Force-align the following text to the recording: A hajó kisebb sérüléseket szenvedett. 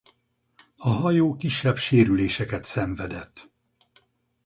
A 0.77 0.89
hajó 0.89 1.35
kisebb 1.35 1.77
sérüléseket 1.77 2.63
szenvedett. 2.63 3.49